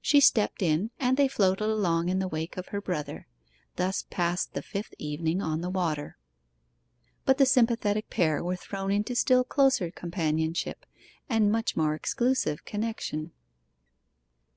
She 0.00 0.18
stepped 0.18 0.60
in, 0.60 0.90
and 0.98 1.16
they 1.16 1.28
floated 1.28 1.66
along 1.66 2.08
in 2.08 2.18
the 2.18 2.26
wake 2.26 2.56
of 2.56 2.70
her 2.74 2.80
brother. 2.80 3.28
Thus 3.76 4.04
passed 4.10 4.54
the 4.54 4.60
fifth 4.60 4.92
evening 4.98 5.40
on 5.40 5.60
the 5.60 5.70
water. 5.70 6.18
But 7.26 7.38
the 7.38 7.46
sympathetic 7.46 8.10
pair 8.10 8.42
were 8.42 8.56
thrown 8.56 8.90
into 8.90 9.14
still 9.14 9.44
closer 9.44 9.92
companionship, 9.92 10.84
and 11.28 11.52
much 11.52 11.76
more 11.76 11.94
exclusive 11.94 12.64
connection. 12.64 13.30